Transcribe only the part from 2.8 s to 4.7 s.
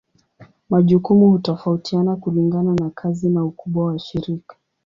kazi na ukubwa wa shirika.